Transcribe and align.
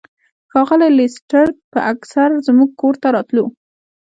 ښاغلی 0.51 0.89
لیسټرډ 0.97 1.53
به 1.71 1.79
اکثر 1.93 2.29
زموږ 2.47 2.69
کور 2.81 2.95
ته 3.01 3.07
راتلو. 3.15 3.45